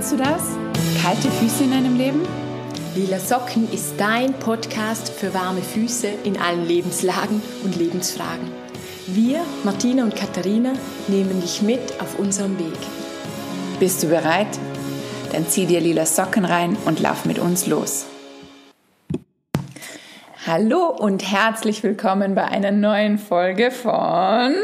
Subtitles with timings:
[0.00, 0.56] Kennst du das?
[1.02, 2.22] Kalte Füße in einem Leben?
[2.96, 8.50] Lila Socken ist dein Podcast für warme Füße in allen Lebenslagen und Lebensfragen.
[9.08, 10.72] Wir, Martina und Katharina,
[11.08, 12.78] nehmen dich mit auf unserem Weg.
[13.78, 14.48] Bist du bereit?
[15.32, 18.06] Dann zieh dir lila Socken rein und lauf mit uns los.
[20.46, 24.54] Hallo und herzlich willkommen bei einer neuen Folge von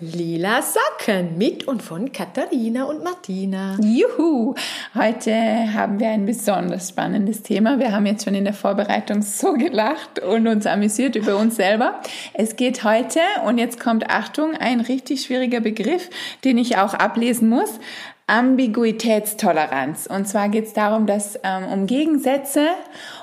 [0.00, 3.78] Lila Socken mit und von Katharina und Martina.
[3.80, 4.54] Juhu!
[4.94, 5.32] Heute
[5.72, 7.78] haben wir ein besonders spannendes Thema.
[7.78, 11.98] Wir haben jetzt schon in der Vorbereitung so gelacht und uns amüsiert über uns selber.
[12.34, 16.10] Es geht heute, und jetzt kommt Achtung, ein richtig schwieriger Begriff,
[16.44, 17.80] den ich auch ablesen muss.
[18.26, 20.08] Ambiguitätstoleranz.
[20.08, 22.66] Und zwar geht es darum, dass ähm, um Gegensätze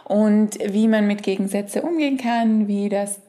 [0.06, 3.20] und wie man mit Gegensätze umgehen kann, wie das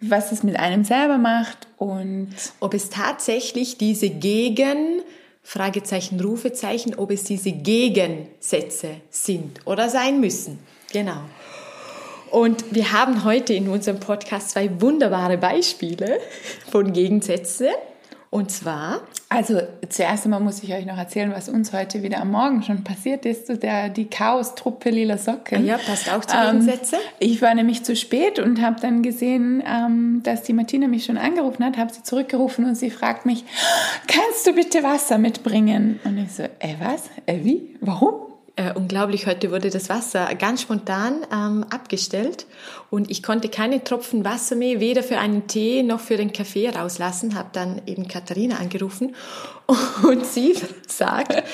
[0.00, 2.30] was es mit einem selber macht und
[2.60, 5.02] ob es tatsächlich diese Gegen
[5.42, 10.58] Fragezeichen, Rufezeichen, ob es diese Gegensätze sind oder sein müssen.
[10.92, 11.22] Genau.
[12.30, 16.20] Und wir haben heute in unserem Podcast zwei wunderbare Beispiele
[16.70, 17.68] von Gegensätzen.
[18.30, 19.00] Und zwar?
[19.30, 22.84] Also zuerst einmal muss ich euch noch erzählen, was uns heute wieder am Morgen schon
[22.84, 23.62] passiert ist.
[23.62, 25.64] Der, die Chaos-Truppe Lila Socken.
[25.64, 26.96] Ja, passt auch zu Gegensätze.
[26.96, 31.06] Ähm, ich war nämlich zu spät und habe dann gesehen, ähm, dass die Martina mich
[31.06, 33.44] schon angerufen hat, habe sie zurückgerufen und sie fragt mich,
[34.06, 35.98] kannst du bitte Wasser mitbringen?
[36.04, 37.04] Und ich so, äh was?
[37.24, 37.76] Äh wie?
[37.80, 38.27] Warum?
[38.58, 42.44] Äh, unglaublich, heute wurde das Wasser ganz spontan ähm, abgestellt
[42.90, 46.68] und ich konnte keine Tropfen Wasser mehr, weder für einen Tee noch für den Kaffee
[46.68, 49.14] rauslassen, habe dann eben Katharina angerufen
[50.02, 50.54] und sie
[50.88, 51.44] sagt,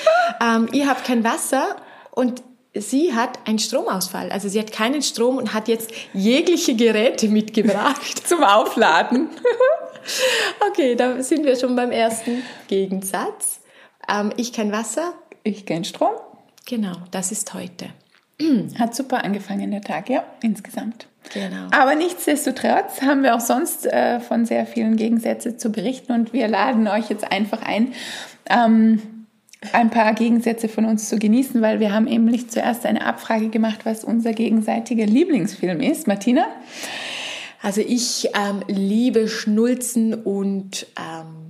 [0.41, 1.75] ähm, ihr habt kein Wasser
[2.09, 2.41] und
[2.73, 4.31] sie hat einen Stromausfall.
[4.31, 8.27] Also sie hat keinen Strom und hat jetzt jegliche Geräte mitgebracht.
[8.27, 9.29] Zum Aufladen.
[10.71, 13.59] okay, da sind wir schon beim ersten Gegensatz.
[14.09, 15.13] Ähm, ich kein Wasser.
[15.43, 16.15] Ich kein Strom.
[16.65, 17.89] Genau, das ist heute.
[18.79, 21.07] Hat super angefangen der Tag, ja, insgesamt.
[21.33, 21.67] Genau.
[21.71, 26.47] Aber nichtsdestotrotz haben wir auch sonst äh, von sehr vielen Gegensätzen zu berichten und wir
[26.47, 27.93] laden euch jetzt einfach ein,
[28.49, 29.01] ähm,
[29.73, 33.81] ein paar Gegensätze von uns zu genießen, weil wir haben nämlich zuerst eine Abfrage gemacht,
[33.85, 36.07] was unser gegenseitiger Lieblingsfilm ist.
[36.07, 36.45] Martina?
[37.61, 41.44] Also ich ähm, liebe Schnulzen und ähm,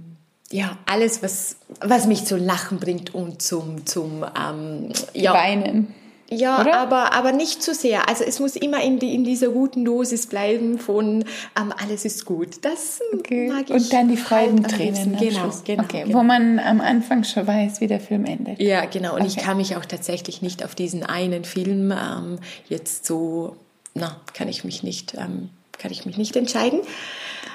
[0.52, 5.34] ja, alles, was, was mich zum Lachen bringt und zum, zum ähm, ja.
[5.34, 5.94] Weinen.
[6.30, 8.10] Ja, aber, aber nicht zu sehr.
[8.10, 11.24] Also es muss immer in, die, in dieser guten Dosis bleiben von
[11.60, 12.66] ähm, alles ist gut.
[12.66, 13.48] Das okay.
[13.48, 13.76] mag ich.
[13.76, 15.18] Und dann die Freudentränen.
[15.18, 16.04] Genau, genau, okay.
[16.04, 16.18] genau.
[16.18, 18.60] Wo man am Anfang schon weiß, wie der Film endet.
[18.60, 19.14] Ja, genau.
[19.14, 19.34] Und okay.
[19.38, 22.40] ich kann mich auch tatsächlich nicht auf diesen einen Film ähm,
[22.70, 23.56] jetzt so,
[23.94, 26.80] na, kann ich mich nicht, ähm, kann ich mich nicht entscheiden.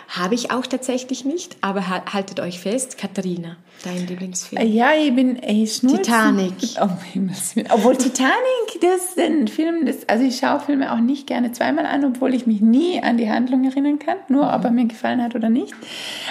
[0.09, 4.67] Habe ich auch tatsächlich nicht, aber haltet euch fest, Katharina, dein Lieblingsfilm.
[4.67, 6.55] Ja, ich bin ich Titanic.
[6.81, 6.89] Oh,
[7.71, 11.87] obwohl Titanic, das ist ein Film, das, also ich schaue Filme auch nicht gerne zweimal
[11.87, 14.55] an, obwohl ich mich nie an die Handlung erinnern kann, nur mhm.
[14.55, 15.75] ob er mir gefallen hat oder nicht.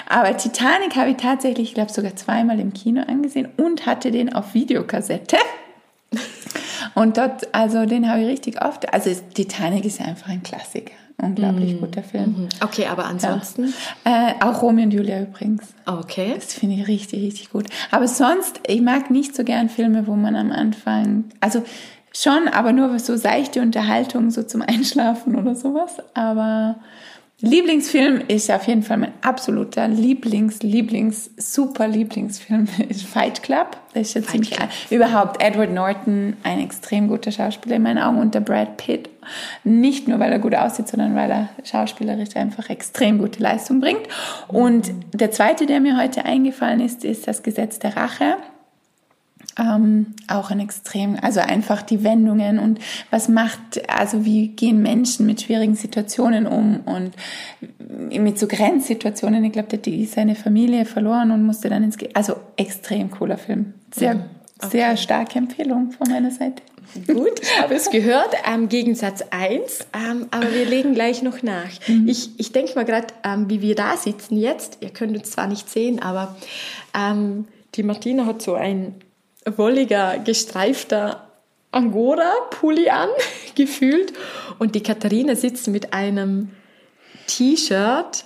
[0.08, 4.34] Aber Titanic habe ich tatsächlich, ich glaube sogar zweimal im Kino angesehen und hatte den
[4.34, 5.38] auf Videokassette.
[6.96, 8.92] Und dort, also den habe ich richtig oft.
[8.94, 10.94] Also Titanic ist einfach ein Klassiker.
[11.22, 11.80] Unglaublich mm.
[11.80, 12.36] guter Film.
[12.38, 12.50] Mhm.
[12.62, 13.74] Okay, aber ansonsten?
[14.06, 14.30] Ja.
[14.30, 15.74] Äh, auch Romeo und Julia übrigens.
[15.86, 16.34] Okay.
[16.36, 17.66] Das finde ich richtig, richtig gut.
[17.92, 21.64] Aber sonst, ich mag nicht so gern Filme, wo man am Anfang, also
[22.14, 25.98] schon, aber nur so seichte Unterhaltung, so zum Einschlafen oder sowas.
[26.14, 26.78] Aber
[27.42, 33.78] Lieblingsfilm ist auf jeden Fall mein absoluter Lieblings, Lieblings, super Lieblingsfilm ist Fight Club.
[33.94, 34.70] Das ist ja ziemlich Club.
[34.90, 39.10] Überhaupt Edward Norton, ein extrem guter Schauspieler in meinen Augen und der Brad Pitt.
[39.64, 44.08] Nicht nur, weil er gut aussieht, sondern weil er schauspielerisch einfach extrem gute Leistung bringt.
[44.48, 48.38] Und der zweite, der mir heute eingefallen ist, ist das Gesetz der Rache
[49.60, 52.80] ähm, auch ein extrem, also einfach die Wendungen und
[53.10, 57.12] was macht, also wie gehen Menschen mit schwierigen Situationen um und
[58.22, 59.44] mit so Grenzsituationen.
[59.44, 63.38] Ich glaube, der hat seine Familie verloren und musste dann ins, Ge also extrem cooler
[63.38, 63.74] Film.
[63.94, 64.24] Sehr, mhm.
[64.60, 64.70] okay.
[64.70, 66.62] sehr starke Empfehlung von meiner Seite.
[67.08, 71.70] Gut, habe es gehört, ähm, Gegensatz 1, ähm, aber wir legen gleich noch nach.
[71.88, 72.08] Mhm.
[72.08, 75.48] Ich, ich denke mal gerade, ähm, wie wir da sitzen jetzt, ihr könnt uns zwar
[75.48, 76.36] nicht sehen, aber
[76.98, 78.96] ähm, die Martina hat so ein
[79.46, 81.28] wolliger, gestreifter
[81.72, 83.10] Angora-Pulli an,
[83.56, 84.14] gefühlt.
[84.58, 86.50] Und die Katharina sitzt mit einem
[87.28, 88.26] T-Shirt,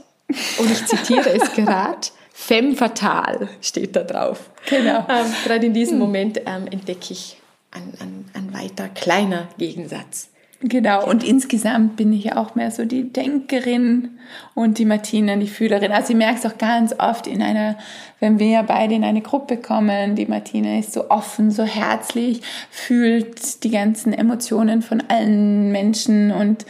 [0.58, 4.50] und ich zitiere es gerade, Femme Fatale steht da drauf.
[4.68, 5.06] Genau.
[5.10, 7.38] Ähm, gerade in diesem Moment ähm, entdecke ich
[7.72, 8.13] einen, einen
[8.54, 10.30] weiter kleiner Gegensatz.
[10.66, 14.18] Genau, und insgesamt bin ich auch mehr so die Denkerin
[14.56, 15.92] und die Martina die Fühlerin.
[15.92, 17.78] Also ich merke es auch ganz oft in einer,
[18.22, 22.42] wenn wir beide in eine Gruppe kommen, die Martina ist so offen, so herzlich,
[22.72, 26.66] fühlt die ganzen Emotionen von allen Menschen und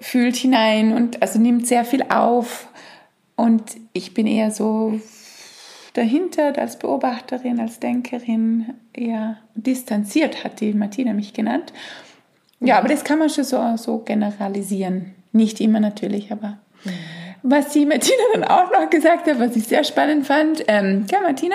[0.00, 2.68] fühlt hinein und also nimmt sehr viel auf.
[3.36, 4.98] Und ich bin eher so
[5.96, 11.72] dahinter als Beobachterin, als Denkerin, eher distanziert, hat die Martina mich genannt.
[12.60, 15.14] Ja, aber das kann man schon so, so generalisieren.
[15.32, 16.58] Nicht immer natürlich, aber.
[17.42, 21.20] Was die Martina dann auch noch gesagt hat, was ich sehr spannend fand, ähm, ja,
[21.20, 21.54] Martina,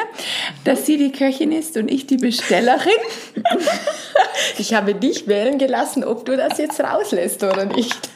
[0.64, 2.92] dass sie die Köchin ist und ich die Bestellerin.
[4.58, 8.10] ich habe dich wählen gelassen, ob du das jetzt rauslässt oder nicht.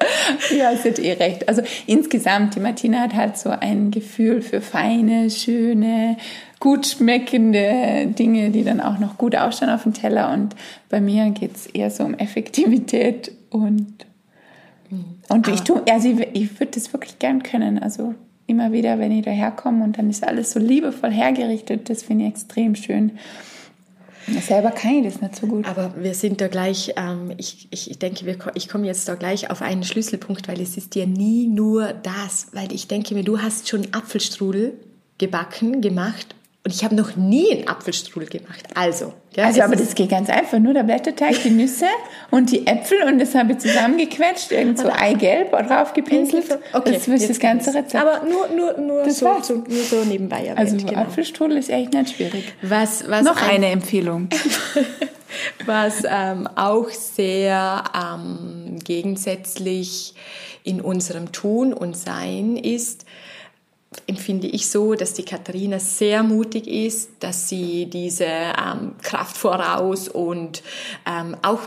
[0.56, 1.48] ja, sie hat eh recht.
[1.48, 6.16] Also insgesamt, die Martina hat halt so ein Gefühl für feine, schöne,
[6.58, 10.32] gut schmeckende Dinge, die dann auch noch gut ausschauen auf dem Teller.
[10.32, 10.54] Und
[10.88, 13.94] bei mir geht es eher so um Effektivität und,
[14.90, 15.04] mhm.
[15.28, 17.78] und ich tue, also ich, ich würde das wirklich gern können.
[17.78, 18.14] Also
[18.46, 22.30] immer wieder, wenn ich daherkomme und dann ist alles so liebevoll hergerichtet, das finde ich
[22.30, 23.12] extrem schön.
[24.40, 25.66] Selber kann ich das nicht so gut.
[25.66, 29.14] Aber wir sind da gleich, ähm, ich, ich, ich denke, wir, ich komme jetzt da
[29.14, 33.24] gleich auf einen Schlüsselpunkt, weil es ist ja nie nur das, weil ich denke mir,
[33.24, 34.74] du hast schon Apfelstrudel
[35.18, 38.62] gebacken, gemacht und ich habe noch nie einen Apfelstrudel gemacht.
[38.74, 40.58] Also, ja, also aber das geht ganz einfach.
[40.58, 41.86] Nur der Blätterteig, die Nüsse
[42.30, 46.58] und die Äpfel und das habe ich zusammengquetscht, irgend so Eigelb drauf gepinselt.
[46.74, 47.96] Okay, das ist das ganze Rezept.
[47.96, 50.58] Aber nur, nur, nur, das so, so, nur so nebenbei erwähnt.
[50.58, 51.00] Also genau.
[51.00, 52.52] Apfelstrudel ist echt nicht schwierig.
[52.60, 54.28] Was, was Noch ein, eine Empfehlung.
[55.64, 60.14] was ähm, auch sehr ähm, gegensätzlich
[60.62, 63.06] in unserem Tun und Sein ist,
[64.06, 70.08] empfinde ich so, dass die Katharina sehr mutig ist, dass sie diese ähm, Kraft voraus
[70.08, 70.62] und
[71.06, 71.60] ähm, auch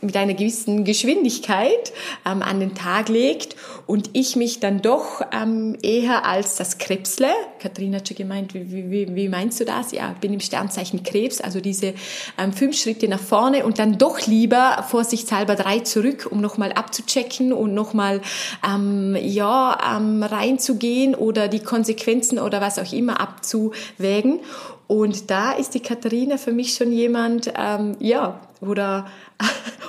[0.00, 1.92] mit einer gewissen Geschwindigkeit
[2.26, 3.56] ähm, an den Tag legt
[3.86, 7.30] und ich mich dann doch ähm, eher als das Krebsle,
[7.60, 9.92] Katharina hat schon gemeint, wie, wie, wie meinst du das?
[9.92, 11.94] Ja, ich bin im Sternzeichen Krebs, also diese
[12.38, 17.52] ähm, fünf Schritte nach vorne und dann doch lieber vorsichtshalber drei zurück, um nochmal abzuchecken
[17.52, 18.20] und nochmal
[18.66, 24.40] ähm, ja, ähm, reinzugehen oder die Konsequenzen oder was auch immer abzuwägen.
[24.90, 29.06] Und da ist die Katharina für mich schon jemand, ähm, ja, oder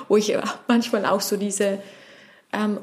[0.08, 0.32] wo ich
[0.68, 1.78] manchmal auch so diese,
[2.52, 2.78] ähm,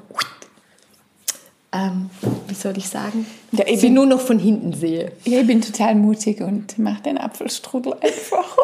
[1.71, 2.09] ähm,
[2.49, 5.13] wie soll ich sagen, ja, ich sie nur noch von hinten sehe.
[5.23, 8.57] Ja, ich bin total mutig und mache den Apfelstrudel einfach.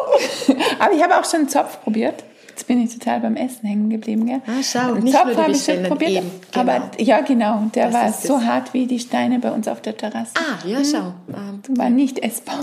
[0.78, 2.24] Aber ich habe auch schon einen Zopf probiert.
[2.50, 4.26] Jetzt bin ich total beim Essen hängen geblieben.
[4.26, 4.42] Gell?
[4.46, 6.10] Ah, schau, einen nicht Zopf habe ich schon probiert.
[6.10, 6.72] Eben, genau.
[6.72, 9.96] Aber ja, genau, der das war so hart wie die Steine bei uns auf der
[9.96, 10.32] Terrasse.
[10.34, 11.14] Ah, ja, schau.
[11.34, 12.60] Ähm, war nicht essbar.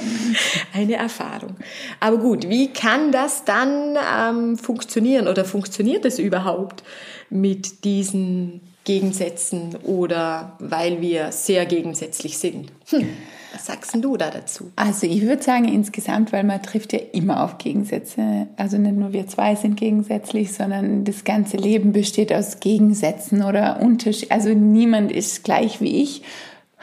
[0.72, 1.56] Eine Erfahrung.
[2.00, 6.82] Aber gut, wie kann das dann ähm, funktionieren oder funktioniert es überhaupt
[7.30, 12.70] mit diesen Gegensätzen oder weil wir sehr gegensätzlich sind?
[12.90, 13.08] Hm.
[13.54, 14.72] Was sagst du da dazu?
[14.74, 18.48] Also ich würde sagen insgesamt, weil man trifft ja immer auf Gegensätze.
[18.56, 23.80] Also nicht nur wir zwei sind gegensätzlich, sondern das ganze Leben besteht aus Gegensätzen oder
[23.80, 24.32] Unterschieden.
[24.32, 26.22] Also niemand ist gleich wie ich.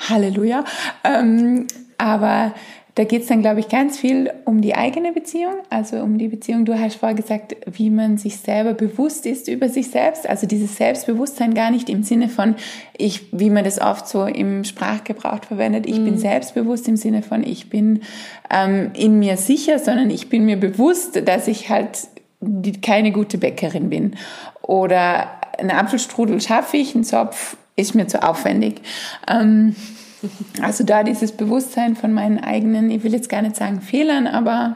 [0.09, 0.63] Halleluja.
[1.03, 1.67] Ähm,
[1.97, 2.53] aber
[2.95, 6.27] da geht es dann, glaube ich, ganz viel um die eigene Beziehung, also um die
[6.27, 10.45] Beziehung, du hast vorher gesagt, wie man sich selber bewusst ist über sich selbst, also
[10.45, 12.55] dieses Selbstbewusstsein gar nicht im Sinne von,
[12.97, 16.05] ich, wie man das oft so im Sprachgebrauch verwendet, ich mhm.
[16.05, 18.01] bin selbstbewusst im Sinne von, ich bin
[18.49, 22.07] ähm, in mir sicher, sondern ich bin mir bewusst, dass ich halt
[22.81, 24.15] keine gute Bäckerin bin.
[24.61, 28.81] Oder einen Apfelstrudel schaffe ich, einen Zopf ist mir zu aufwendig.
[29.27, 29.75] Ähm,
[30.61, 34.75] also da dieses Bewusstsein von meinen eigenen, ich will jetzt gar nicht sagen Fehlern, aber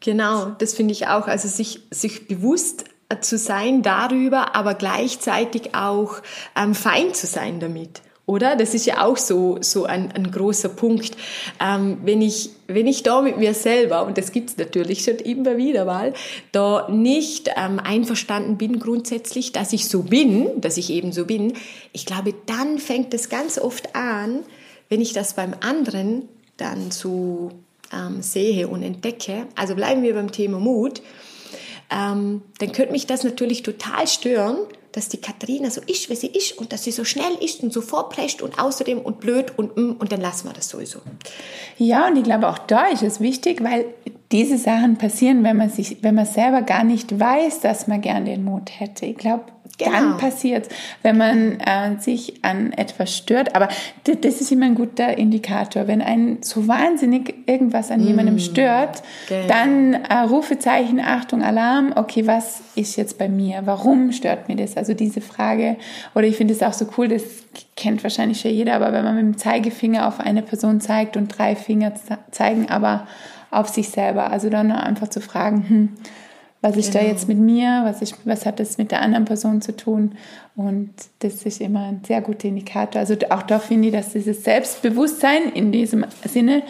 [0.00, 1.26] genau, das finde ich auch.
[1.28, 2.84] Also sich, sich bewusst
[3.20, 6.22] zu sein darüber, aber gleichzeitig auch
[6.56, 8.56] ähm, fein zu sein damit oder?
[8.56, 11.16] Das ist ja auch so, so ein, ein großer Punkt.
[11.60, 15.56] Ähm, wenn, ich, wenn ich da mit mir selber, und das gibt's natürlich schon immer
[15.56, 16.14] wieder mal,
[16.52, 21.54] da nicht ähm, einverstanden bin grundsätzlich, dass ich so bin, dass ich eben so bin,
[21.92, 24.40] ich glaube, dann fängt es ganz oft an,
[24.88, 27.50] wenn ich das beim anderen dann so
[27.92, 29.46] ähm, sehe und entdecke.
[29.54, 31.02] Also bleiben wir beim Thema Mut.
[31.90, 34.58] Ähm, dann könnte mich das natürlich total stören,
[34.94, 37.72] dass die Katharina so ist, wie sie ist und dass sie so schnell ist und
[37.72, 41.00] so vorprescht und außerdem und blöd und mm, und dann lassen wir das sowieso.
[41.78, 43.86] Ja, und ich glaube auch da ist es wichtig, weil
[44.32, 48.24] diese Sachen passieren, wenn man sich, wenn man selber gar nicht weiß, dass man gern
[48.24, 49.06] den Mut hätte.
[49.06, 49.44] Ich glaube,
[49.78, 49.92] genau.
[49.92, 50.68] dann passiert
[51.02, 53.54] wenn man äh, sich an etwas stört.
[53.54, 53.68] Aber
[54.04, 55.86] das ist immer ein guter Indikator.
[55.86, 58.06] Wenn ein so wahnsinnig irgendwas an mm.
[58.06, 59.44] jemandem stört, okay.
[59.48, 61.92] dann äh, Rufezeichen, Achtung, Alarm.
[61.94, 63.62] Okay, was ist jetzt bei mir?
[63.66, 64.76] Warum stört mir das?
[64.76, 65.76] Also diese Frage.
[66.14, 67.22] Oder ich finde es auch so cool, das
[67.76, 71.28] kennt wahrscheinlich schon jeder, aber wenn man mit dem Zeigefinger auf eine Person zeigt und
[71.28, 71.92] drei Finger
[72.30, 73.06] zeigen, aber
[73.54, 74.30] auf sich selber.
[74.30, 75.88] Also dann einfach zu fragen, hm,
[76.60, 77.04] was ist genau.
[77.04, 80.12] da jetzt mit mir, was, ist, was hat das mit der anderen Person zu tun?
[80.56, 83.00] Und das ist immer ein sehr guter Indikator.
[83.00, 86.62] Also auch da finde ich, dass dieses Selbstbewusstsein in diesem Sinne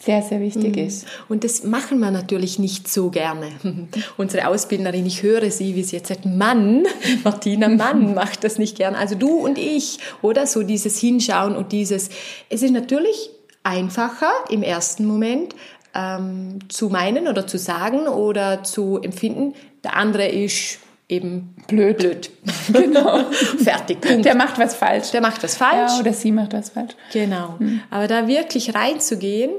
[0.00, 0.86] sehr, sehr wichtig mhm.
[0.86, 1.06] ist.
[1.28, 3.48] Und das machen wir natürlich nicht so gerne.
[4.16, 6.84] Unsere Ausbildnerin, ich höre sie, wie sie jetzt sagt, Mann,
[7.24, 8.94] Martina, Mann macht das nicht gern.
[8.94, 12.10] Also du und ich, oder so dieses Hinschauen und dieses,
[12.48, 13.30] es ist natürlich
[13.64, 15.54] einfacher im ersten Moment,
[15.98, 19.54] ähm, zu meinen oder zu sagen oder zu empfinden.
[19.82, 20.78] Der andere ist
[21.08, 21.98] eben blöd.
[21.98, 22.30] blöd.
[22.72, 23.24] Genau.
[23.62, 24.00] Fertig.
[24.00, 24.24] Punkt.
[24.24, 25.10] Der macht was falsch.
[25.10, 25.92] Der macht was falsch.
[25.92, 26.94] Ja, oder sie macht was falsch.
[27.12, 27.56] Genau.
[27.58, 27.80] Mhm.
[27.90, 29.52] Aber da wirklich reinzugehen,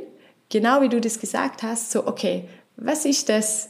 [0.49, 2.45] genau wie du das gesagt hast, so, okay,
[2.77, 3.69] was ist das?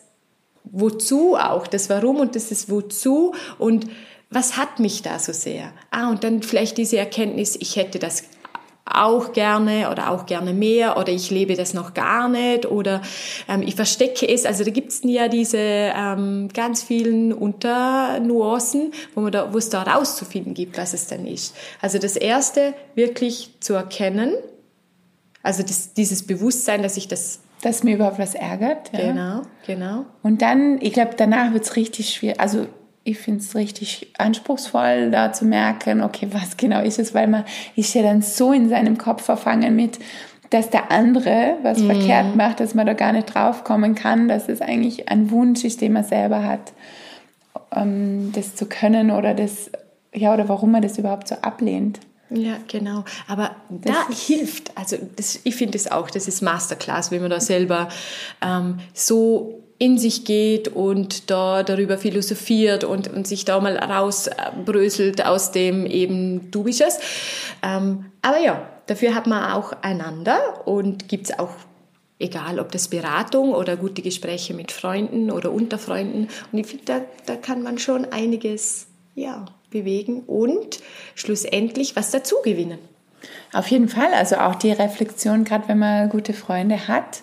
[0.65, 1.65] Wozu auch?
[1.67, 3.87] Das Warum und das ist Wozu und
[4.29, 5.71] was hat mich da so sehr?
[5.89, 8.23] Ah, und dann vielleicht diese Erkenntnis, ich hätte das
[8.89, 13.01] auch gerne oder auch gerne mehr oder ich lebe das noch gar nicht oder
[13.47, 14.45] ähm, ich verstecke es.
[14.45, 19.69] Also da gibt es ja diese ähm, ganz vielen Unternuancen, wo, man da, wo es
[19.69, 21.55] da rauszufinden gibt, was es denn ist.
[21.81, 24.33] Also das Erste, wirklich zu erkennen,
[25.43, 28.91] also das, dieses Bewusstsein, dass ich das dass mir überhaupt was ärgert.
[28.93, 28.99] Ja.
[28.99, 30.05] Genau, genau.
[30.23, 32.39] Und dann, ich glaube, danach wird es richtig schwierig.
[32.39, 32.67] Also
[33.09, 37.43] ich finde es richtig anspruchsvoll, da zu merken, okay, was genau ist es, weil man
[37.75, 39.99] ist ja dann so in seinem Kopf verfangen mit,
[40.49, 41.85] dass der andere was mm.
[41.87, 45.81] verkehrt macht, dass man da gar nicht draufkommen kann, dass es eigentlich ein Wunsch ist,
[45.81, 46.73] den man selber hat,
[47.75, 49.71] ähm, das zu können oder das,
[50.13, 51.99] ja, oder warum man das überhaupt so ablehnt.
[52.31, 53.05] Ja, genau.
[53.27, 57.31] Aber das da hilft, also das, ich finde es auch, das ist Masterclass, wenn man
[57.31, 57.89] da selber
[58.41, 65.25] ähm, so in sich geht und da darüber philosophiert und, und sich da mal rausbröselt
[65.25, 66.99] aus dem eben Du bist es.
[67.63, 71.51] Ähm, aber ja, dafür hat man auch einander und gibt es auch,
[72.19, 76.27] egal ob das Beratung oder gute Gespräche mit Freunden oder unter Freunden.
[76.51, 80.79] Und ich finde, da, da kann man schon einiges ja, bewegen und
[81.15, 82.79] schlussendlich was dazu gewinnen.
[83.53, 87.21] Auf jeden Fall, also auch die Reflexion, gerade wenn man gute Freunde hat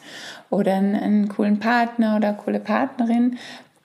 [0.50, 3.38] oder einen, einen coolen Partner oder coole Partnerin,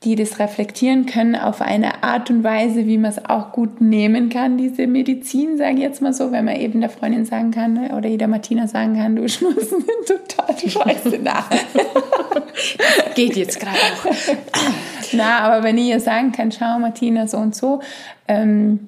[0.03, 4.29] die das reflektieren können auf eine Art und Weise, wie man es auch gut nehmen
[4.29, 7.91] kann, diese Medizin, sage ich jetzt mal so, wenn man eben der Freundin sagen kann
[7.91, 9.73] oder jeder Martina sagen kann, du schmust
[10.07, 11.49] total scheiße nach.
[13.15, 14.05] Geht jetzt gerade auch.
[15.13, 17.81] Na, aber wenn ich ihr sagen kann, schau Martina, so und so,
[18.27, 18.87] ähm,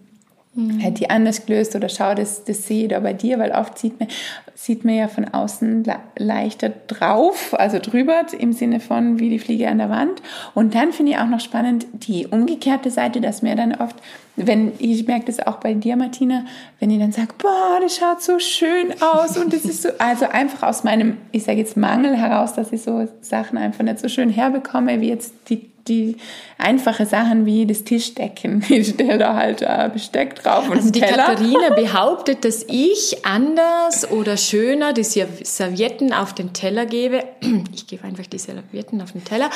[0.53, 0.79] mhm.
[0.79, 3.77] hätte die anders gelöst oder schau, das, das sehe ich da bei dir, weil oft
[3.77, 4.09] sieht man,
[4.55, 5.83] sieht man ja von außen
[6.17, 10.21] leichter drauf, also drüber im Sinne von wie die Fliege an der Wand.
[10.53, 13.95] Und dann finde ich auch noch spannend die umgekehrte Seite, dass mir dann oft,
[14.35, 16.45] wenn ich merke das auch bei dir, Martina,
[16.79, 20.27] wenn ich dann sage, boah, das schaut so schön aus und das ist so, also
[20.27, 24.07] einfach aus meinem, ich sage jetzt Mangel heraus, dass ich so Sachen einfach nicht so
[24.07, 26.17] schön herbekomme, wie jetzt die die
[26.57, 28.63] einfache Sachen wie das Tischdecken.
[28.73, 31.23] Ich stelle da halt äh, Besteck drauf und Also die Teller.
[31.23, 37.23] Katharina behauptet, dass ich anders oder schöner die Servietten auf den Teller gebe.
[37.73, 39.49] Ich gebe einfach die Servietten auf den Teller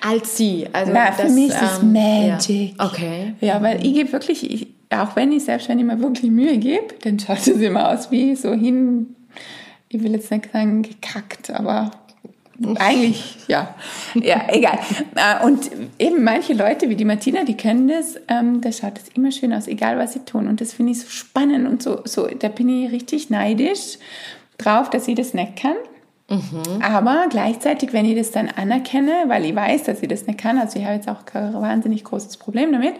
[0.00, 0.66] als sie.
[0.72, 2.74] Also Na, für das, mich ist das ähm, Magic.
[2.78, 2.86] Ja.
[2.86, 3.34] Okay.
[3.40, 6.58] Ja, weil ich gebe wirklich, ich, auch wenn ich selbst wenn ich mir wirklich Mühe
[6.58, 9.14] gebe, dann schaut es immer aus wie so hin,
[9.88, 11.90] ich will jetzt nicht sagen gekackt, aber
[12.76, 13.74] eigentlich, ja.
[14.14, 14.78] Ja, egal.
[15.16, 19.08] Äh, und eben manche Leute wie die Martina, die können das, ähm, da schaut es
[19.14, 20.48] immer schön aus, egal was sie tun.
[20.48, 23.98] Und das finde ich so spannend und so, so, da bin ich richtig neidisch
[24.58, 25.76] drauf, dass sie das nicht kann.
[26.28, 26.80] Mhm.
[26.80, 30.58] Aber gleichzeitig, wenn ich das dann anerkenne, weil ich weiß, dass sie das nicht kann,
[30.58, 32.94] also ich habe jetzt auch kein wahnsinnig großes Problem damit,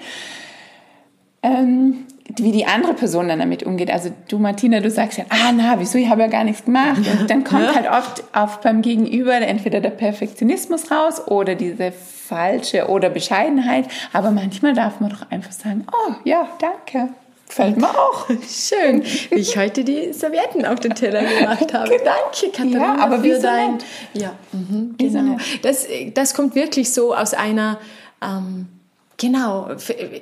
[1.44, 3.90] ähm, wie die andere Person dann damit umgeht.
[3.90, 7.02] Also du, Martina, du sagst ja, ah, na, wieso, ich habe ja gar nichts gemacht.
[7.20, 7.74] Und dann kommt ja.
[7.74, 13.88] halt oft auf beim Gegenüber entweder der Perfektionismus raus oder diese falsche oder Bescheidenheit.
[14.12, 17.12] Aber manchmal darf man doch einfach sagen, oh, ja, danke.
[17.46, 18.26] Gefällt mir auch.
[18.48, 21.90] Schön, wie ich heute die Servietten auf den Teller gemacht habe.
[21.90, 22.04] Genau.
[22.04, 23.78] Danke, Katharina, ja, aber für dein...
[24.14, 25.36] Ja, mhm, genau.
[25.60, 27.78] Das, das kommt wirklich so aus einer...
[28.22, 28.68] Ähm,
[29.16, 29.68] Genau,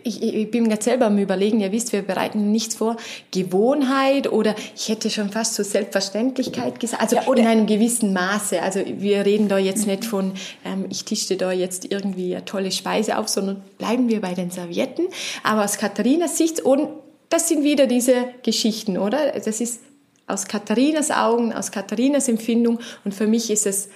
[0.04, 2.96] ich, ich bin gerade selber am Überlegen, ihr wisst, wir bereiten nichts vor,
[3.30, 8.12] Gewohnheit oder ich hätte schon fast so Selbstverständlichkeit gesagt, also ja, oder in einem gewissen
[8.12, 8.60] Maße.
[8.60, 10.32] Also wir reden da jetzt nicht von,
[10.64, 14.50] ähm, ich tischte da jetzt irgendwie eine tolle Speise auf, sondern bleiben wir bei den
[14.50, 15.06] Servietten.
[15.42, 16.88] Aber aus Katharinas Sicht, und
[17.30, 19.32] das sind wieder diese Geschichten, oder?
[19.42, 19.80] Das ist
[20.26, 23.88] aus Katharinas Augen, aus Katharinas Empfindung und für mich ist es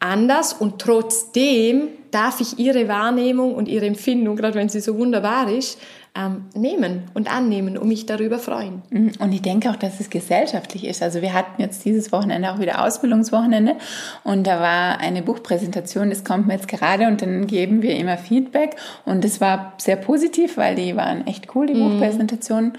[0.00, 5.50] anders und trotzdem darf ich ihre Wahrnehmung und ihre Empfindung, gerade wenn sie so wunderbar
[5.50, 5.78] ist,
[6.16, 8.80] ähm, nehmen und annehmen und mich darüber freuen.
[8.88, 9.12] Mhm.
[9.18, 11.02] Und ich denke auch, dass es gesellschaftlich ist.
[11.02, 13.76] Also wir hatten jetzt dieses Wochenende auch wieder Ausbildungswochenende
[14.24, 18.16] und da war eine Buchpräsentation, das kommt mir jetzt gerade und dann geben wir immer
[18.16, 21.90] Feedback und das war sehr positiv, weil die waren echt cool, die mhm.
[21.90, 22.72] Buchpräsentationen.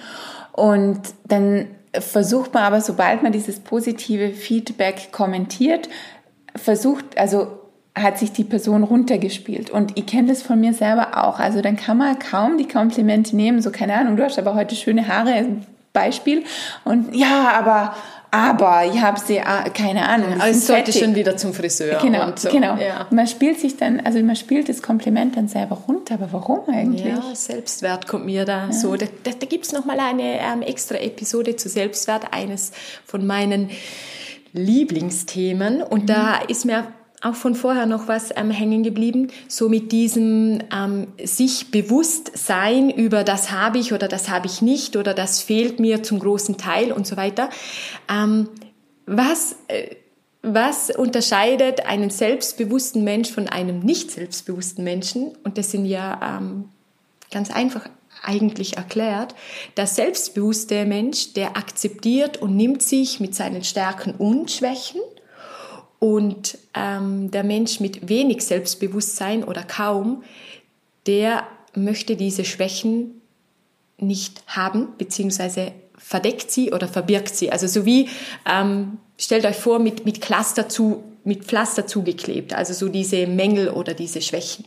[0.51, 5.89] Und dann versucht man aber, sobald man dieses positive Feedback kommentiert,
[6.55, 7.56] versucht, also
[8.01, 9.69] hat sich die Person runtergespielt.
[9.69, 11.39] Und ich kenne das von mir selber auch.
[11.39, 13.61] Also dann kann man kaum die Komplimente nehmen.
[13.61, 15.45] So, keine Ahnung, du hast aber heute schöne Haare,
[15.97, 16.43] Beispiel.
[16.85, 17.95] Und ja, aber,
[18.29, 20.33] aber, ich habe sie, ah, keine Ahnung.
[20.33, 21.99] Aber es sollte schon wieder zum Friseur.
[21.99, 22.49] Genau, so.
[22.49, 22.75] genau.
[22.75, 23.07] Ja.
[23.09, 26.15] Man spielt sich dann, also man spielt das Kompliment dann selber runter.
[26.15, 27.05] Aber warum eigentlich?
[27.05, 28.71] Ja, Selbstwert kommt mir da ja.
[28.71, 28.95] so.
[28.95, 32.73] Da, da, da gibt es nochmal eine ähm, extra Episode zu Selbstwert, eines
[33.05, 33.71] von meinen
[34.53, 35.81] Lieblingsthemen.
[35.81, 36.07] Und mhm.
[36.07, 36.83] da ist mir
[37.21, 42.89] auch von vorher noch was ähm, hängen geblieben, so mit diesem ähm, sich bewusst sein
[42.91, 46.57] über das habe ich oder das habe ich nicht oder das fehlt mir zum großen
[46.57, 47.49] Teil und so weiter.
[48.07, 48.49] Ähm,
[49.07, 49.95] was, äh,
[50.43, 55.35] was unterscheidet einen selbstbewussten Mensch von einem nicht selbstbewussten Menschen?
[55.43, 56.69] Und das sind ja ähm,
[57.31, 57.89] ganz einfach
[58.23, 59.33] eigentlich erklärt.
[59.75, 65.01] Der selbstbewusste Mensch, der akzeptiert und nimmt sich mit seinen Stärken und Schwächen.
[66.07, 70.23] Und ähm, der Mensch mit wenig Selbstbewusstsein oder kaum,
[71.05, 71.45] der
[71.75, 73.19] möchte diese Schwächen
[73.97, 77.51] nicht haben, beziehungsweise verdeckt sie oder verbirgt sie.
[77.51, 78.07] Also so wie,
[78.49, 83.67] ähm, stellt euch vor, mit, mit Cluster zu, mit Pflaster zugeklebt, also so diese Mängel
[83.67, 84.63] oder diese Schwächen.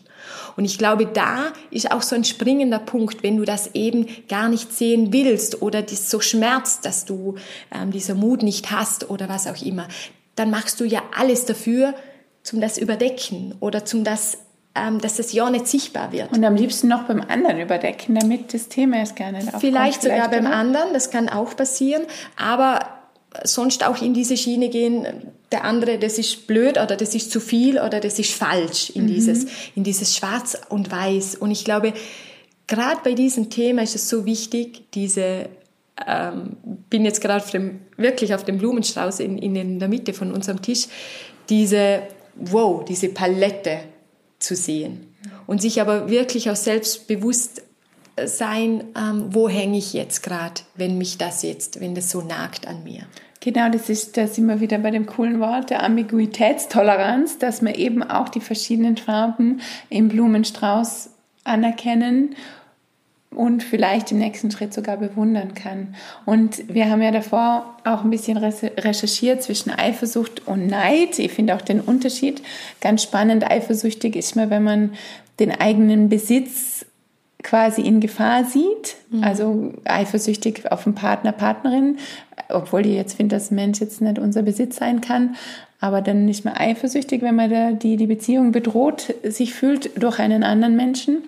[0.59, 4.51] Und ich glaube, da ist auch so ein springender Punkt, wenn du das eben gar
[4.51, 7.37] nicht sehen willst oder dich so schmerzt, dass du
[7.75, 9.89] ähm, dieser Mut nicht hast oder was auch immer,
[10.37, 11.95] dann machst du ja alles dafür,
[12.43, 14.39] zum das überdecken oder zum das
[14.75, 16.33] ähm, dass das ja nicht sichtbar wird.
[16.33, 19.63] Und am liebsten noch beim anderen überdecken, damit das Thema erst gar nicht aufkommt.
[19.63, 22.05] Vielleicht sogar beim anderen, das kann auch passieren,
[22.37, 22.79] aber
[23.45, 25.07] sonst auch in diese Schiene gehen,
[25.53, 29.05] der andere, das ist blöd oder das ist zu viel oder das ist falsch in
[29.05, 29.09] mhm.
[29.09, 31.35] dieses, in dieses Schwarz und Weiß.
[31.37, 31.93] Und ich glaube,
[32.67, 35.49] gerade bei diesem Thema ist es so wichtig, diese,
[36.07, 36.57] ähm,
[36.89, 37.45] bin jetzt gerade
[37.97, 40.89] wirklich auf dem Blumenstrauß in, in der Mitte von unserem Tisch,
[41.49, 42.03] diese,
[42.35, 43.81] wow, diese Palette
[44.39, 45.15] zu sehen.
[45.47, 47.63] Und sich aber wirklich auch selbstbewusst
[48.25, 52.67] sein, ähm, wo hänge ich jetzt gerade, wenn mich das jetzt, wenn das so nagt
[52.67, 53.03] an mir.
[53.41, 57.77] Genau, das ist, da sind wir wieder bei dem coolen Wort der Ambiguitätstoleranz, dass wir
[57.77, 61.11] eben auch die verschiedenen Farben im Blumenstrauß
[61.45, 62.37] anerkennen
[63.35, 65.95] und vielleicht im nächsten Schritt sogar bewundern kann.
[66.27, 71.19] Und wir haben ja davor auch ein bisschen recherchiert zwischen Eifersucht und Neid.
[71.19, 72.43] Ich finde auch den Unterschied
[72.81, 73.49] ganz spannend.
[73.49, 74.93] Eifersüchtig ist man, wenn man
[75.39, 76.85] den eigenen Besitz
[77.43, 79.25] quasi in Gefahr sieht, mhm.
[79.25, 81.99] also eifersüchtig auf den Partner, Partnerin,
[82.49, 85.37] obwohl die jetzt findet, dass Mensch jetzt nicht unser Besitz sein kann,
[85.81, 90.19] aber dann nicht mehr eifersüchtig, wenn man da die, die Beziehung bedroht sich fühlt durch
[90.19, 91.23] einen anderen Menschen.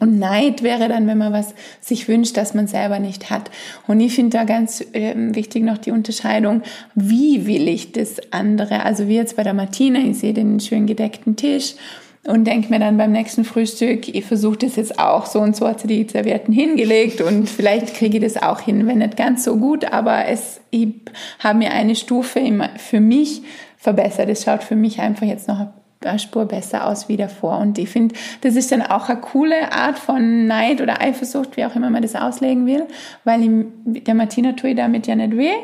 [0.00, 3.50] Und Neid wäre dann, wenn man was sich wünscht, das man selber nicht hat.
[3.86, 6.62] Und ich finde da ganz äh, wichtig noch die Unterscheidung,
[6.94, 8.84] wie will ich das andere?
[8.84, 11.74] Also wie jetzt bei der Martina, ich sehe den schön gedeckten Tisch
[12.24, 15.66] und denke mir dann beim nächsten Frühstück, ich versuche das jetzt auch so und so
[15.66, 19.44] hat sie die Servietten hingelegt und vielleicht kriege ich das auch hin, wenn nicht ganz
[19.44, 20.88] so gut, aber es, ich
[21.40, 22.40] habe mir eine Stufe
[22.76, 23.42] für mich
[23.76, 24.28] verbessert.
[24.28, 25.66] Es schaut für mich einfach jetzt noch
[26.18, 27.58] Spur besser aus wie davor.
[27.58, 31.64] Und ich finde, das ist dann auch eine coole Art von Neid oder Eifersucht, wie
[31.64, 32.86] auch immer man das auslegen will,
[33.24, 35.54] weil ich, der Martina tue ich damit ja nicht weh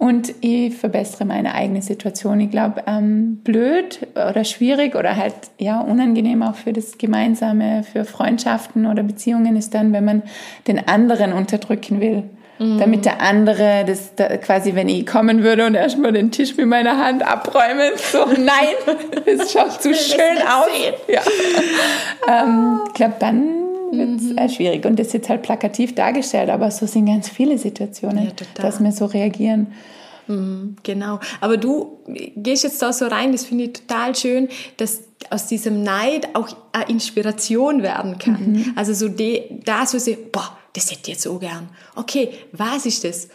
[0.00, 2.40] und ich verbessere meine eigene Situation.
[2.40, 8.06] Ich glaube, ähm, blöd oder schwierig oder halt ja unangenehm auch für das Gemeinsame, für
[8.06, 10.22] Freundschaften oder Beziehungen ist dann, wenn man
[10.66, 12.24] den anderen unterdrücken will.
[12.60, 12.78] Mhm.
[12.78, 16.66] Damit der andere, das da, quasi, wenn ich kommen würde und erstmal den Tisch mit
[16.66, 18.74] meiner Hand abräumen, so, nein,
[19.24, 20.68] es schaut zu schön aus.
[21.08, 21.22] Ja.
[22.28, 23.60] Ähm, ich glaube, dann
[23.92, 24.54] wird es mhm.
[24.54, 24.84] schwierig.
[24.84, 28.78] Und das ist jetzt halt plakativ dargestellt, aber so sind ganz viele Situationen, ja, dass
[28.78, 29.68] wir so reagieren.
[30.26, 31.18] Mhm, genau.
[31.40, 31.98] Aber du
[32.36, 36.48] gehst jetzt da so rein, das finde ich total schön, dass aus diesem Neid auch
[36.72, 38.52] eine Inspiration werden kann.
[38.52, 38.72] Mhm.
[38.76, 41.68] Also so die, das, was ich, boah, das hätte ich jetzt so gern.
[41.96, 43.28] Okay, was ist das?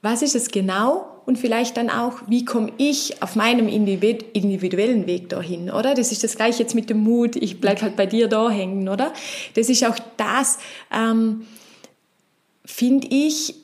[0.00, 1.22] Was ist es genau?
[1.26, 5.94] Und vielleicht dann auch, wie komme ich auf meinem individuellen Weg dahin, oder?
[5.94, 8.88] Das ist das gleiche jetzt mit dem Mut, ich bleib halt bei dir da hängen,
[8.88, 9.12] oder?
[9.54, 10.58] Das ist auch das,
[10.90, 11.46] ähm,
[12.64, 13.54] finde ich,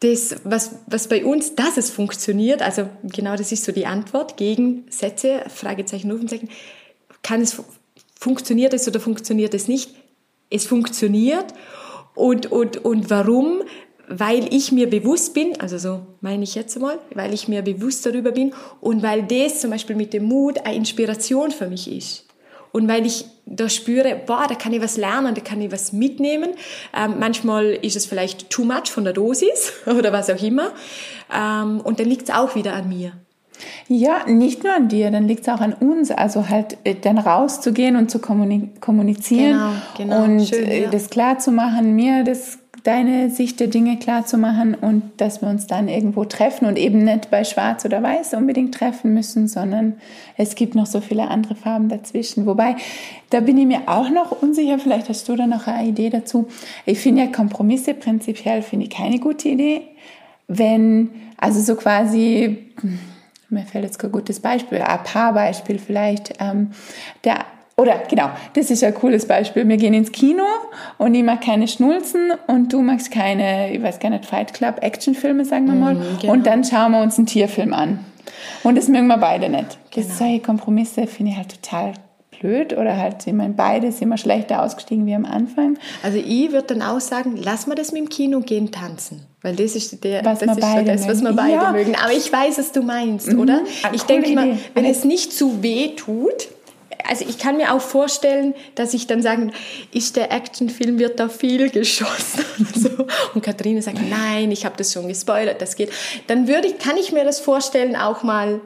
[0.00, 4.38] das, was, was bei uns, dass es funktioniert, also genau das ist so die Antwort,
[4.38, 6.48] Gegensätze, Fragezeichen, Rufenzeichen,
[7.22, 7.62] kann es,
[8.18, 9.94] funktioniert es oder funktioniert es nicht?
[10.48, 11.46] Es funktioniert
[12.20, 13.62] und, und, und warum?
[14.08, 18.04] Weil ich mir bewusst bin, also so meine ich jetzt mal, weil ich mir bewusst
[18.04, 22.26] darüber bin und weil das zum Beispiel mit dem Mut eine Inspiration für mich ist.
[22.72, 25.92] Und weil ich da spüre, boah, da kann ich was lernen, da kann ich was
[25.92, 26.50] mitnehmen.
[26.96, 30.72] Ähm, manchmal ist es vielleicht too much von der Dosis oder was auch immer.
[31.34, 33.12] Ähm, und dann liegt es auch wieder an mir.
[33.88, 36.10] Ja, nicht nur an dir, dann liegt es auch an uns.
[36.10, 39.60] Also halt äh, dann rauszugehen und zu kommunizieren
[39.96, 40.24] genau, genau.
[40.24, 40.90] und Schön, äh, ja.
[40.90, 45.42] das klar zu machen, mir das deine Sicht der Dinge klar zu machen und dass
[45.42, 49.48] wir uns dann irgendwo treffen und eben nicht bei Schwarz oder Weiß unbedingt treffen müssen,
[49.48, 49.94] sondern
[50.36, 52.46] es gibt noch so viele andere Farben dazwischen.
[52.46, 52.76] Wobei,
[53.30, 56.48] da bin ich mir auch noch unsicher, vielleicht hast du da noch eine Idee dazu.
[56.86, 59.82] Ich finde ja Kompromisse prinzipiell finde ich keine gute Idee.
[60.48, 62.58] Wenn, also so quasi,
[63.50, 66.70] mir fällt jetzt kein gutes Beispiel, ein Paarbeispiel vielleicht, ähm,
[67.24, 67.44] der
[67.76, 69.66] oder genau, das ist ein cooles Beispiel.
[69.66, 70.44] Wir gehen ins Kino
[70.98, 74.82] und ich mag keine Schnulzen und du magst keine, ich weiß gar nicht, Fight Club,
[74.82, 75.94] Actionfilme, sagen wir mal.
[75.94, 76.32] Mhm, genau.
[76.34, 78.00] Und dann schauen wir uns einen Tierfilm an.
[78.64, 79.78] Und das mögen wir beide nicht.
[79.92, 80.06] Genau.
[80.06, 81.94] Solche Kompromisse finde ich halt total
[82.40, 85.78] blöd oder halt, ich meine, beide sind immer schlechter ausgestiegen wie am Anfang.
[86.02, 89.22] Also ich würde dann auch sagen, lass mal das mit dem Kino gehen tanzen.
[89.42, 91.72] Weil das ist, der, was das, ist das, was wir beide ja.
[91.72, 91.94] mögen.
[91.94, 93.40] Aber ich weiß, was du meinst, mhm.
[93.40, 93.60] oder?
[93.92, 96.48] Ich denke mal, wenn es nicht zu weh tut,
[97.08, 99.52] also ich kann mir auch vorstellen, dass ich dann sagen,
[99.92, 103.06] ist der Actionfilm, wird da viel geschossen und so.
[103.34, 105.90] Und Katharina sagt, nein, ich habe das schon gespoilert, das geht.
[106.26, 108.60] Dann würde ich, kann ich mir das vorstellen, auch mal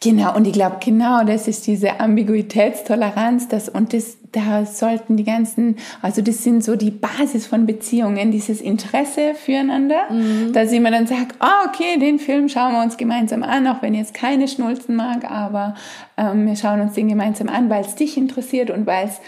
[0.00, 5.24] Genau, und ich glaube, genau das ist diese Ambiguitätstoleranz, das, und das, da sollten die
[5.24, 10.52] ganzen, also das sind so die Basis von Beziehungen, dieses Interesse füreinander, mhm.
[10.52, 13.92] dass jemand dann sagt, oh, okay, den Film schauen wir uns gemeinsam an, auch wenn
[13.94, 15.74] ich jetzt keine Schnulzen mag, aber
[16.16, 19.20] ähm, wir schauen uns den gemeinsam an, weil es dich interessiert und weil es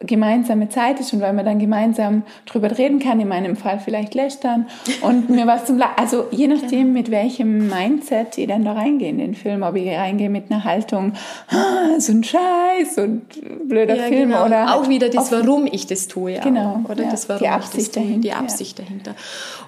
[0.00, 4.14] gemeinsame Zeit ist und weil man dann gemeinsam drüber reden kann, in meinem Fall vielleicht
[4.14, 4.66] lästern
[5.00, 9.08] und mir was zum, La also je nachdem, mit welchem Mindset ich dann da reingehe
[9.08, 11.14] in den Film, ob ich reingehe mit einer Haltung,
[11.48, 13.22] ah, so ein Scheiß und
[13.68, 14.44] blöder ja, Film genau.
[14.44, 17.78] oder auch wieder das, warum ich das tue, genau, oder ja, das, warum die Absicht
[17.78, 18.84] ich das tue, dahinter, die Absicht ja.
[18.84, 19.14] dahinter.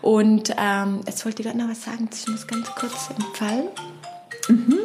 [0.03, 3.69] Und ähm, jetzt wollte ich gerade noch was sagen, das ist mir ganz kurz entfallen.
[4.49, 4.79] Mhm.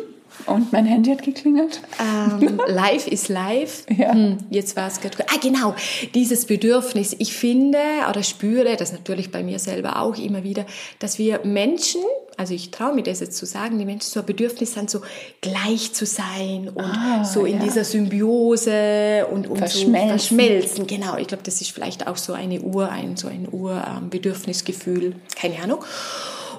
[0.46, 1.82] Und mein Handy hat geklingelt.
[2.00, 3.86] Ähm, live ist live.
[3.90, 4.14] Ja.
[4.14, 5.24] Hm, jetzt war es gerade.
[5.30, 5.76] Ah, genau.
[6.14, 7.16] Dieses Bedürfnis.
[7.20, 7.78] Ich finde
[8.10, 10.66] oder spüre, das natürlich bei mir selber auch immer wieder,
[11.00, 12.02] dass wir Menschen,
[12.38, 15.02] also ich traue mir das jetzt zu sagen, die Menschen so ein Bedürfnis haben, so
[15.42, 17.64] gleich zu sein und ah, so in ja.
[17.64, 20.20] dieser Symbiose und, und verschmelzen.
[20.20, 20.88] So verschmelzen.
[20.88, 21.18] Genau.
[21.18, 25.16] Ich glaube, das ist vielleicht auch so eine Ur, ein, so ein Urbedürfnisgefühl.
[25.36, 25.84] Keine Ahnung.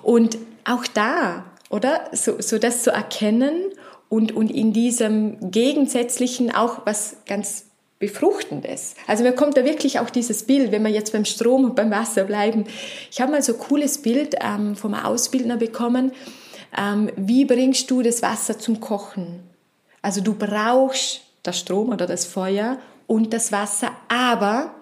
[0.03, 2.09] Und auch da oder?
[2.13, 3.73] So, so das zu erkennen
[4.09, 7.67] und, und in diesem Gegensätzlichen auch was ganz
[7.99, 8.97] Befruchtendes.
[9.07, 11.91] Also mir kommt da wirklich auch dieses Bild, wenn wir jetzt beim Strom und beim
[11.91, 12.65] Wasser bleiben.
[13.11, 16.13] Ich habe mal so ein cooles Bild ähm, vom Ausbildner bekommen.
[16.77, 19.41] Ähm, wie bringst du das Wasser zum Kochen?
[20.03, 24.75] Also du brauchst das Strom oder das Feuer und das Wasser, aber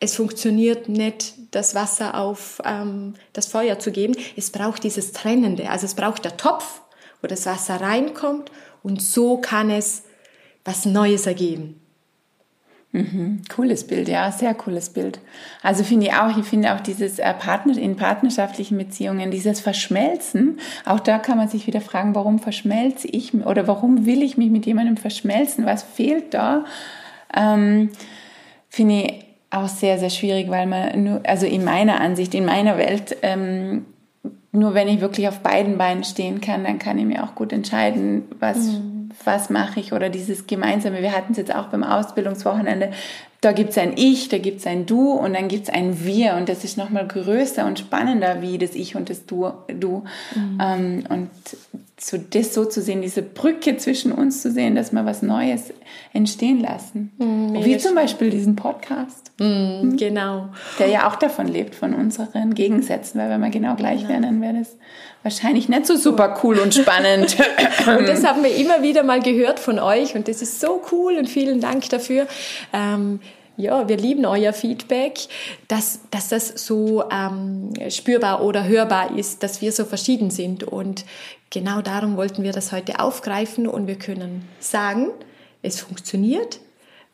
[0.00, 4.16] es funktioniert nicht, das Wasser auf ähm, das Feuer zu geben.
[4.36, 5.70] Es braucht dieses Trennende.
[5.70, 6.80] Also es braucht der Topf,
[7.20, 8.50] wo das Wasser reinkommt
[8.82, 10.02] und so kann es
[10.64, 11.78] was Neues ergeben.
[12.92, 13.40] Mhm.
[13.48, 15.18] Cooles Bild, ja, sehr cooles Bild.
[15.62, 20.60] Also finde ich auch, ich finde auch dieses äh, Partner, in partnerschaftlichen Beziehungen, dieses Verschmelzen,
[20.84, 24.50] auch da kann man sich wieder fragen, warum verschmelze ich oder warum will ich mich
[24.50, 25.64] mit jemandem verschmelzen?
[25.64, 26.66] Was fehlt da?
[27.34, 27.90] Ähm,
[28.68, 32.78] finde ich auch sehr, sehr schwierig, weil man nur, also in meiner Ansicht, in meiner
[32.78, 33.86] Welt, ähm,
[34.52, 37.52] nur wenn ich wirklich auf beiden Beinen stehen kann, dann kann ich mir auch gut
[37.52, 39.10] entscheiden, was, mhm.
[39.24, 41.02] was mache ich oder dieses Gemeinsame.
[41.02, 42.90] Wir hatten es jetzt auch beim Ausbildungswochenende.
[43.40, 46.04] Da gibt es ein Ich, da gibt es ein Du und dann gibt es ein
[46.04, 49.52] Wir und das ist nochmal größer und spannender wie das Ich und das Du.
[49.68, 50.04] du.
[50.34, 50.58] Mhm.
[50.60, 51.30] Ähm, und
[52.04, 55.72] so das so zu sehen, diese Brücke zwischen uns zu sehen, dass wir was Neues
[56.12, 57.12] entstehen lassen.
[57.18, 59.30] Mm, Wie zum Beispiel diesen Podcast.
[59.38, 60.48] Mm, genau.
[60.80, 64.10] Der ja auch davon lebt, von unseren Gegensätzen, weil wenn wir genau gleich genau.
[64.10, 64.76] wären, dann wäre das
[65.22, 67.36] wahrscheinlich nicht so super cool und spannend.
[67.86, 71.16] und das haben wir immer wieder mal gehört von euch und das ist so cool
[71.16, 72.26] und vielen Dank dafür.
[72.72, 73.20] Ähm,
[73.56, 75.20] ja, wir lieben euer Feedback,
[75.68, 80.64] dass, dass das so ähm, spürbar oder hörbar ist, dass wir so verschieden sind.
[80.64, 81.04] Und
[81.50, 85.10] genau darum wollten wir das heute aufgreifen und wir können sagen,
[85.62, 86.60] es funktioniert.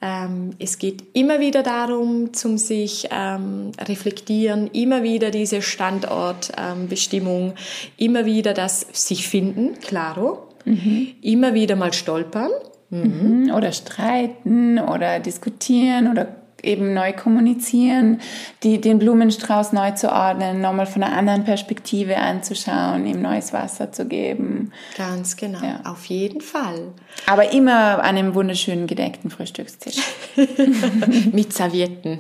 [0.01, 7.55] Ähm, es geht immer wieder darum, zum sich ähm, reflektieren, immer wieder diese Standortbestimmung, ähm,
[7.97, 11.09] immer wieder das sich finden, klaro, mhm.
[11.21, 12.53] immer wieder mal stolpern
[12.91, 13.53] Mhm.
[13.55, 16.29] Oder streiten oder diskutieren oder
[16.63, 18.21] eben neu kommunizieren,
[18.63, 23.93] die, den Blumenstrauß neu zu ordnen, nochmal von einer anderen Perspektive anzuschauen, ihm neues Wasser
[23.93, 24.73] zu geben.
[24.97, 25.81] Ganz genau, ja.
[25.85, 26.89] auf jeden Fall.
[27.27, 29.97] Aber immer an einem wunderschönen gedeckten Frühstückstisch.
[31.33, 32.19] Mit Servietten.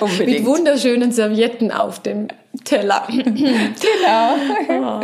[0.00, 0.28] Unbedingt.
[0.30, 2.28] Mit wunderschönen Servietten auf dem
[2.64, 3.06] Teller.
[3.08, 4.36] genau.
[4.66, 5.00] Oh.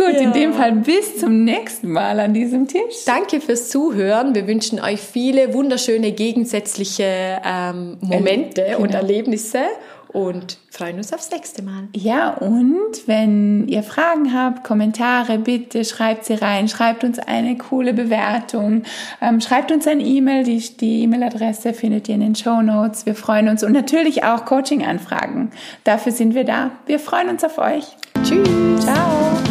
[0.00, 0.20] Gut, ja.
[0.20, 3.04] in dem Fall bis zum nächsten Mal an diesem Tisch.
[3.04, 4.34] Danke fürs Zuhören.
[4.34, 8.80] Wir wünschen euch viele wunderschöne gegensätzliche ähm, Momente genau.
[8.80, 9.60] und Erlebnisse
[10.08, 11.88] und freuen uns aufs nächste Mal.
[11.94, 17.92] Ja, und wenn ihr Fragen habt, Kommentare, bitte schreibt sie rein, schreibt uns eine coole
[17.92, 18.82] Bewertung,
[19.20, 23.06] ähm, schreibt uns ein E-Mail, die E-Mail-Adresse findet ihr in den Show Notes.
[23.06, 25.50] Wir freuen uns und natürlich auch Coaching-Anfragen.
[25.84, 26.72] Dafür sind wir da.
[26.86, 27.84] Wir freuen uns auf euch.
[28.24, 28.48] Tschüss.
[28.80, 29.49] Ciao.